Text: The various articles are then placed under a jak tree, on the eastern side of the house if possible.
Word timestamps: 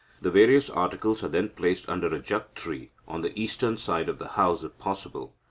The 0.19 0.31
various 0.31 0.67
articles 0.67 1.23
are 1.23 1.27
then 1.27 1.49
placed 1.49 1.87
under 1.87 2.07
a 2.11 2.17
jak 2.19 2.55
tree, 2.55 2.89
on 3.07 3.21
the 3.21 3.39
eastern 3.39 3.77
side 3.77 4.09
of 4.09 4.17
the 4.17 4.29
house 4.29 4.63
if 4.63 4.75
possible. 4.79 5.35